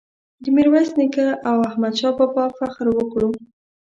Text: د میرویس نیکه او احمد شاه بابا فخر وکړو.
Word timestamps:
د 0.43 0.45
میرویس 0.55 0.89
نیکه 0.99 1.27
او 1.49 1.55
احمد 1.69 1.93
شاه 1.99 2.13
بابا 2.19 2.45
فخر 2.57 2.85
وکړو. 2.91 3.29